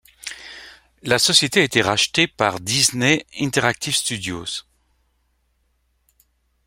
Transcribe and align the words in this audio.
La 1.03 1.19
société 1.19 1.59
a 1.61 1.63
été 1.63 1.83
rachetée 1.83 2.25
le 2.25 2.33
par 2.35 2.59
Disney 2.59 3.23
Interactive 3.39 3.93
Studios. 3.95 4.65